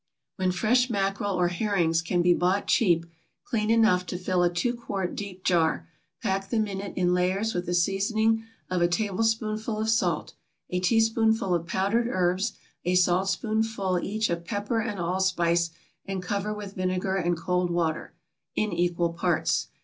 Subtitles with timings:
[0.19, 3.05] = When fresh mackerel or herrings can be bought cheap,
[3.43, 5.87] clean enough to fill a two quart deep jar,
[6.23, 10.33] pack them in it in layers with a seasoning of a tablespoonful of salt,
[10.71, 12.53] a teaspoonful of powdered herbs
[12.83, 15.69] a saltspoonful each of pepper and allspice,
[16.03, 18.15] and cover with vinegar and cold water,
[18.55, 19.67] in equal parts.